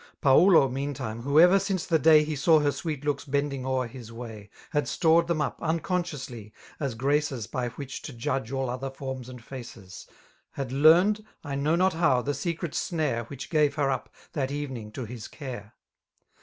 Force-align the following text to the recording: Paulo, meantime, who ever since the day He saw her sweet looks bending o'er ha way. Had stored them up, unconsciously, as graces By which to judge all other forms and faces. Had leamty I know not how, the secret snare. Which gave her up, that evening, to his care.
Paulo, 0.19 0.67
meantime, 0.67 1.21
who 1.21 1.39
ever 1.39 1.59
since 1.59 1.85
the 1.85 1.99
day 1.99 2.23
He 2.23 2.35
saw 2.35 2.59
her 2.59 2.71
sweet 2.71 3.05
looks 3.05 3.23
bending 3.23 3.67
o'er 3.67 3.85
ha 3.85 4.11
way. 4.11 4.49
Had 4.71 4.87
stored 4.87 5.27
them 5.27 5.41
up, 5.41 5.61
unconsciously, 5.61 6.53
as 6.79 6.95
graces 6.95 7.45
By 7.45 7.67
which 7.69 8.01
to 8.01 8.11
judge 8.13 8.51
all 8.51 8.67
other 8.67 8.89
forms 8.89 9.29
and 9.29 9.43
faces. 9.43 10.07
Had 10.53 10.71
leamty 10.71 11.23
I 11.43 11.53
know 11.53 11.75
not 11.75 11.93
how, 11.93 12.23
the 12.23 12.33
secret 12.33 12.73
snare. 12.73 13.25
Which 13.25 13.51
gave 13.51 13.75
her 13.75 13.91
up, 13.91 14.11
that 14.33 14.49
evening, 14.49 14.91
to 14.93 15.05
his 15.05 15.27
care. 15.27 15.75